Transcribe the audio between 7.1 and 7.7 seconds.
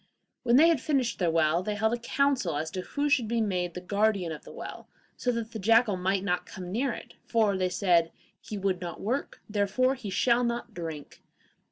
for, they